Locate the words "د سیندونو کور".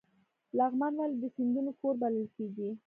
1.21-1.93